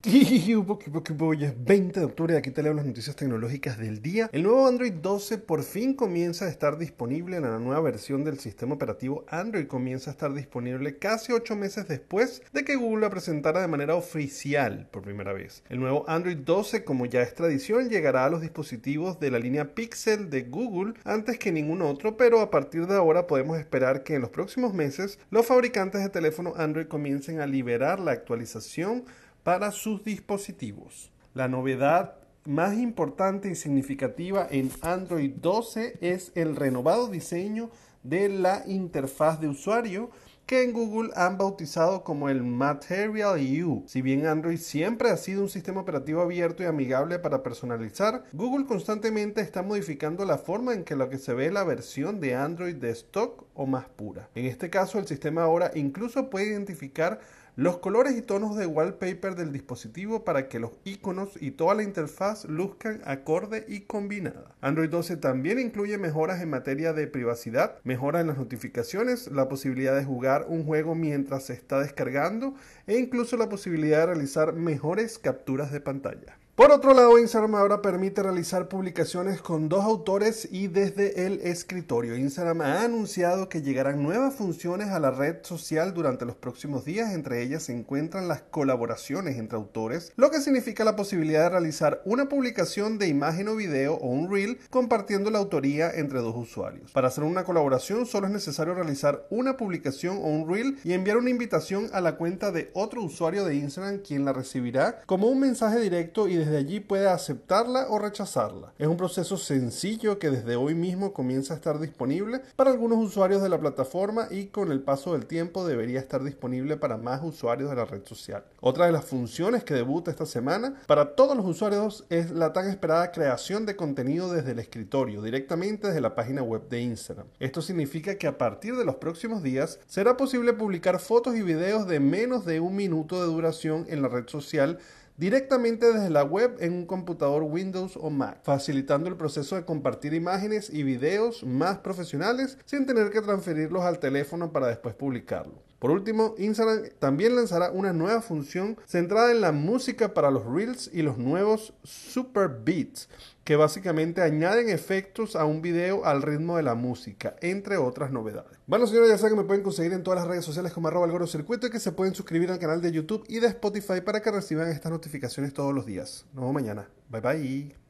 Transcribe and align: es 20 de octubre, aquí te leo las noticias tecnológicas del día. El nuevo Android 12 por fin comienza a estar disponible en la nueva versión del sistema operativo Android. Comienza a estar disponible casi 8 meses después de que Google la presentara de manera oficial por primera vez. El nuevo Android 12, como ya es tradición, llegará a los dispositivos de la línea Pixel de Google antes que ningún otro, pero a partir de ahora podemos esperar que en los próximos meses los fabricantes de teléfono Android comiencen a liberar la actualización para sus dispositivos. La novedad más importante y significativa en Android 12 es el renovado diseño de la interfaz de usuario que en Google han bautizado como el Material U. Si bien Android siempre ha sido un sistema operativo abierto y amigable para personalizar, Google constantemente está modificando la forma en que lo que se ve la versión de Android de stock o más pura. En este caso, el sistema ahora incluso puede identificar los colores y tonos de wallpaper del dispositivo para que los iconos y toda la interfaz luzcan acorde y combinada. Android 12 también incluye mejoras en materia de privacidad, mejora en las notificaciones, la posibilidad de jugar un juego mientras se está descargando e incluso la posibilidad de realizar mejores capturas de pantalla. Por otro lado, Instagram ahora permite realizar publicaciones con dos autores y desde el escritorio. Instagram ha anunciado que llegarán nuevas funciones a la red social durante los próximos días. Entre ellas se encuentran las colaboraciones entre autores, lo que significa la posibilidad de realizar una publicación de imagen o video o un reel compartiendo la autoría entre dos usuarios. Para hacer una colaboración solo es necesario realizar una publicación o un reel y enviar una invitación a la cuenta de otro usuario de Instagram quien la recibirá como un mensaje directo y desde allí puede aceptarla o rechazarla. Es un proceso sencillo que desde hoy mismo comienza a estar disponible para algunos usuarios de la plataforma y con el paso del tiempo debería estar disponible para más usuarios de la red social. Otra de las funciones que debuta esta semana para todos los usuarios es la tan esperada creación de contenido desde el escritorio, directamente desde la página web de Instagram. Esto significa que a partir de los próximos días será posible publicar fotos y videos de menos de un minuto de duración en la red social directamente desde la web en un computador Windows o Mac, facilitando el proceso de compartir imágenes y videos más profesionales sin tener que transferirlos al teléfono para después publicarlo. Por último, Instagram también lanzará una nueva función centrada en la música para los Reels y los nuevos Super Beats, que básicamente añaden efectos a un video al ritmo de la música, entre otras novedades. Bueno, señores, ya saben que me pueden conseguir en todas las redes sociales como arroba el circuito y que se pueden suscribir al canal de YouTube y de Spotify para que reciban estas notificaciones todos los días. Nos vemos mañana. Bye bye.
es 0.04 1.64
20 1.64 1.98
de 1.98 2.06
octubre, 2.06 2.36
aquí 2.36 2.52
te 2.52 2.62
leo 2.62 2.72
las 2.72 2.86
noticias 2.86 3.16
tecnológicas 3.16 3.78
del 3.78 4.00
día. 4.00 4.30
El 4.32 4.44
nuevo 4.44 4.68
Android 4.68 4.92
12 4.92 5.38
por 5.38 5.64
fin 5.64 5.94
comienza 5.94 6.44
a 6.44 6.48
estar 6.48 6.78
disponible 6.78 7.38
en 7.38 7.42
la 7.42 7.58
nueva 7.58 7.80
versión 7.80 8.22
del 8.22 8.38
sistema 8.38 8.76
operativo 8.76 9.24
Android. 9.26 9.66
Comienza 9.66 10.10
a 10.10 10.12
estar 10.12 10.32
disponible 10.32 10.98
casi 10.98 11.32
8 11.32 11.56
meses 11.56 11.88
después 11.88 12.42
de 12.52 12.64
que 12.64 12.76
Google 12.76 13.00
la 13.00 13.10
presentara 13.10 13.60
de 13.60 13.66
manera 13.66 13.96
oficial 13.96 14.86
por 14.92 15.02
primera 15.02 15.32
vez. 15.32 15.64
El 15.68 15.80
nuevo 15.80 16.04
Android 16.08 16.38
12, 16.38 16.84
como 16.84 17.04
ya 17.04 17.22
es 17.22 17.34
tradición, 17.34 17.88
llegará 17.88 18.24
a 18.24 18.30
los 18.30 18.40
dispositivos 18.40 19.18
de 19.18 19.32
la 19.32 19.40
línea 19.40 19.74
Pixel 19.74 20.30
de 20.30 20.42
Google 20.42 20.94
antes 21.02 21.40
que 21.40 21.50
ningún 21.50 21.82
otro, 21.82 22.16
pero 22.16 22.40
a 22.40 22.52
partir 22.52 22.86
de 22.86 22.94
ahora 22.94 23.26
podemos 23.26 23.58
esperar 23.58 24.04
que 24.04 24.14
en 24.14 24.20
los 24.20 24.30
próximos 24.30 24.74
meses 24.74 25.18
los 25.30 25.44
fabricantes 25.44 26.04
de 26.04 26.08
teléfono 26.08 26.52
Android 26.56 26.86
comiencen 26.86 27.40
a 27.40 27.48
liberar 27.48 27.98
la 27.98 28.12
actualización 28.12 29.04
para 29.42 29.72
sus 29.72 30.04
dispositivos. 30.04 31.10
La 31.34 31.48
novedad 31.48 32.16
más 32.44 32.76
importante 32.78 33.50
y 33.50 33.54
significativa 33.54 34.46
en 34.50 34.70
Android 34.80 35.32
12 35.40 35.98
es 36.00 36.32
el 36.34 36.56
renovado 36.56 37.08
diseño 37.08 37.70
de 38.02 38.28
la 38.28 38.62
interfaz 38.66 39.40
de 39.40 39.48
usuario 39.48 40.10
que 40.48 40.62
en 40.62 40.72
Google 40.72 41.10
han 41.14 41.36
bautizado 41.36 42.02
como 42.04 42.30
el 42.30 42.42
Material 42.42 43.38
U. 43.66 43.84
Si 43.86 44.00
bien 44.00 44.26
Android 44.26 44.56
siempre 44.56 45.10
ha 45.10 45.18
sido 45.18 45.42
un 45.42 45.50
sistema 45.50 45.82
operativo 45.82 46.22
abierto 46.22 46.62
y 46.62 46.66
amigable 46.66 47.18
para 47.18 47.42
personalizar, 47.42 48.24
Google 48.32 48.64
constantemente 48.64 49.42
está 49.42 49.62
modificando 49.62 50.24
la 50.24 50.38
forma 50.38 50.72
en 50.72 50.84
que 50.84 50.96
lo 50.96 51.10
que 51.10 51.18
se 51.18 51.34
ve 51.34 51.50
la 51.50 51.64
versión 51.64 52.18
de 52.18 52.34
Android 52.34 52.76
de 52.76 52.88
stock 52.92 53.44
o 53.52 53.66
más 53.66 53.90
pura. 53.90 54.30
En 54.34 54.46
este 54.46 54.70
caso, 54.70 54.98
el 54.98 55.06
sistema 55.06 55.42
ahora 55.42 55.70
incluso 55.74 56.30
puede 56.30 56.46
identificar 56.46 57.20
los 57.58 57.78
colores 57.78 58.16
y 58.16 58.22
tonos 58.22 58.56
de 58.56 58.66
wallpaper 58.66 59.34
del 59.34 59.50
dispositivo 59.50 60.22
para 60.22 60.48
que 60.48 60.60
los 60.60 60.70
iconos 60.84 61.30
y 61.40 61.50
toda 61.50 61.74
la 61.74 61.82
interfaz 61.82 62.44
luzcan 62.44 63.00
acorde 63.04 63.64
y 63.66 63.80
combinada. 63.80 64.54
Android 64.60 64.88
12 64.88 65.16
también 65.16 65.58
incluye 65.58 65.98
mejoras 65.98 66.40
en 66.40 66.50
materia 66.50 66.92
de 66.92 67.08
privacidad, 67.08 67.80
mejora 67.82 68.20
en 68.20 68.28
las 68.28 68.38
notificaciones, 68.38 69.28
la 69.32 69.48
posibilidad 69.48 69.96
de 69.96 70.04
jugar 70.04 70.46
un 70.48 70.66
juego 70.66 70.94
mientras 70.94 71.46
se 71.46 71.54
está 71.54 71.80
descargando 71.80 72.54
e 72.86 72.96
incluso 72.96 73.36
la 73.36 73.48
posibilidad 73.48 73.98
de 73.98 74.06
realizar 74.06 74.52
mejores 74.52 75.18
capturas 75.18 75.72
de 75.72 75.80
pantalla. 75.80 76.38
Por 76.58 76.72
otro 76.72 76.92
lado, 76.92 77.20
Instagram 77.20 77.54
ahora 77.54 77.82
permite 77.82 78.20
realizar 78.20 78.66
publicaciones 78.66 79.40
con 79.40 79.68
dos 79.68 79.84
autores 79.84 80.48
y 80.50 80.66
desde 80.66 81.24
el 81.24 81.40
escritorio. 81.42 82.16
Instagram 82.16 82.62
ha 82.62 82.82
anunciado 82.82 83.48
que 83.48 83.62
llegarán 83.62 84.02
nuevas 84.02 84.34
funciones 84.34 84.88
a 84.88 84.98
la 84.98 85.12
red 85.12 85.36
social 85.42 85.94
durante 85.94 86.24
los 86.24 86.34
próximos 86.34 86.84
días. 86.84 87.14
Entre 87.14 87.44
ellas 87.44 87.62
se 87.62 87.72
encuentran 87.72 88.26
las 88.26 88.42
colaboraciones 88.42 89.36
entre 89.36 89.56
autores, 89.56 90.12
lo 90.16 90.32
que 90.32 90.40
significa 90.40 90.82
la 90.82 90.96
posibilidad 90.96 91.44
de 91.44 91.50
realizar 91.50 92.02
una 92.04 92.28
publicación 92.28 92.98
de 92.98 93.06
imagen 93.06 93.46
o 93.46 93.54
video 93.54 93.94
o 93.94 94.08
un 94.08 94.28
reel 94.28 94.58
compartiendo 94.68 95.30
la 95.30 95.38
autoría 95.38 95.92
entre 95.92 96.18
dos 96.18 96.34
usuarios. 96.34 96.90
Para 96.90 97.06
hacer 97.06 97.22
una 97.22 97.44
colaboración 97.44 98.04
solo 98.04 98.26
es 98.26 98.32
necesario 98.32 98.74
realizar 98.74 99.28
una 99.30 99.56
publicación 99.56 100.16
o 100.16 100.26
un 100.26 100.52
reel 100.52 100.76
y 100.82 100.92
enviar 100.92 101.18
una 101.18 101.30
invitación 101.30 101.88
a 101.92 102.00
la 102.00 102.16
cuenta 102.16 102.50
de 102.50 102.72
otro 102.74 103.04
usuario 103.04 103.44
de 103.44 103.54
Instagram 103.54 103.98
quien 103.98 104.24
la 104.24 104.32
recibirá 104.32 105.02
como 105.06 105.28
un 105.28 105.38
mensaje 105.38 105.78
directo 105.78 106.26
y 106.26 106.47
desde 106.48 106.58
allí 106.58 106.80
puede 106.80 107.08
aceptarla 107.08 107.86
o 107.90 107.98
rechazarla. 107.98 108.72
Es 108.78 108.86
un 108.86 108.96
proceso 108.96 109.36
sencillo 109.36 110.18
que 110.18 110.30
desde 110.30 110.56
hoy 110.56 110.74
mismo 110.74 111.12
comienza 111.12 111.52
a 111.52 111.56
estar 111.56 111.78
disponible 111.78 112.40
para 112.56 112.70
algunos 112.70 112.98
usuarios 112.98 113.42
de 113.42 113.50
la 113.50 113.60
plataforma 113.60 114.28
y 114.30 114.46
con 114.46 114.72
el 114.72 114.80
paso 114.80 115.12
del 115.12 115.26
tiempo 115.26 115.66
debería 115.66 116.00
estar 116.00 116.24
disponible 116.24 116.78
para 116.78 116.96
más 116.96 117.22
usuarios 117.22 117.68
de 117.68 117.76
la 117.76 117.84
red 117.84 118.04
social. 118.06 118.44
Otra 118.60 118.86
de 118.86 118.92
las 118.92 119.04
funciones 119.04 119.62
que 119.62 119.74
debuta 119.74 120.10
esta 120.10 120.24
semana 120.24 120.80
para 120.86 121.14
todos 121.14 121.36
los 121.36 121.44
usuarios 121.44 122.06
es 122.08 122.30
la 122.30 122.52
tan 122.54 122.68
esperada 122.68 123.12
creación 123.12 123.66
de 123.66 123.76
contenido 123.76 124.32
desde 124.32 124.52
el 124.52 124.58
escritorio, 124.58 125.20
directamente 125.22 125.88
desde 125.88 126.00
la 126.00 126.14
página 126.14 126.42
web 126.42 126.66
de 126.68 126.80
Instagram. 126.80 127.26
Esto 127.40 127.60
significa 127.60 128.16
que 128.16 128.26
a 128.26 128.38
partir 128.38 128.74
de 128.76 128.86
los 128.86 128.96
próximos 128.96 129.42
días 129.42 129.80
será 129.86 130.16
posible 130.16 130.54
publicar 130.54 130.98
fotos 130.98 131.36
y 131.36 131.42
videos 131.42 131.86
de 131.86 132.00
menos 132.00 132.46
de 132.46 132.60
un 132.60 132.74
minuto 132.74 133.20
de 133.20 133.26
duración 133.26 133.84
en 133.88 134.00
la 134.00 134.08
red 134.08 134.26
social 134.28 134.78
directamente 135.18 135.92
desde 135.92 136.10
la 136.10 136.22
web 136.22 136.56
en 136.60 136.72
un 136.72 136.86
computador 136.86 137.42
Windows 137.42 137.98
o 138.00 138.08
Mac, 138.08 138.38
facilitando 138.44 139.08
el 139.10 139.16
proceso 139.16 139.56
de 139.56 139.64
compartir 139.64 140.14
imágenes 140.14 140.70
y 140.72 140.84
videos 140.84 141.42
más 141.44 141.78
profesionales 141.78 142.56
sin 142.64 142.86
tener 142.86 143.10
que 143.10 143.20
transferirlos 143.20 143.82
al 143.82 143.98
teléfono 143.98 144.52
para 144.52 144.68
después 144.68 144.94
publicarlo. 144.94 145.60
Por 145.78 145.92
último, 145.92 146.34
Instagram 146.38 146.88
también 146.98 147.36
lanzará 147.36 147.70
una 147.70 147.92
nueva 147.92 148.20
función 148.20 148.76
centrada 148.84 149.30
en 149.30 149.40
la 149.40 149.52
música 149.52 150.12
para 150.12 150.30
los 150.30 150.44
Reels 150.44 150.90
y 150.92 151.02
los 151.02 151.18
nuevos 151.18 151.72
Super 151.84 152.48
Beats, 152.48 153.08
que 153.44 153.54
básicamente 153.54 154.20
añaden 154.20 154.68
efectos 154.68 155.36
a 155.36 155.44
un 155.44 155.62
video 155.62 156.04
al 156.04 156.22
ritmo 156.22 156.56
de 156.56 156.64
la 156.64 156.74
música, 156.74 157.36
entre 157.40 157.76
otras 157.76 158.10
novedades. 158.10 158.58
Bueno, 158.66 158.86
señores, 158.86 159.08
ya 159.08 159.18
saben 159.18 159.36
que 159.36 159.42
me 159.42 159.46
pueden 159.46 159.62
conseguir 159.62 159.92
en 159.92 160.02
todas 160.02 160.20
las 160.20 160.28
redes 160.28 160.44
sociales 160.44 160.72
como 160.72 160.88
arroba 160.88 161.06
el 161.06 161.28
circuito 161.28 161.68
y 161.68 161.70
que 161.70 161.80
se 161.80 161.92
pueden 161.92 162.14
suscribir 162.14 162.50
al 162.50 162.58
canal 162.58 162.82
de 162.82 162.92
YouTube 162.92 163.24
y 163.28 163.38
de 163.38 163.46
Spotify 163.46 164.00
para 164.04 164.20
que 164.20 164.32
reciban 164.32 164.68
estas 164.68 164.90
notificaciones 164.90 165.54
todos 165.54 165.72
los 165.72 165.86
días. 165.86 166.26
Nos 166.32 166.42
vemos 166.42 166.54
mañana. 166.54 166.88
Bye 167.08 167.20
bye. 167.20 167.87